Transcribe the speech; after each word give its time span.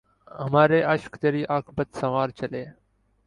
ہمارے 0.39 0.79
اشک 0.93 1.13
تری 1.21 1.41
عاقبت 1.49 1.87
سنوار 1.99 2.29
چلے 2.39 2.63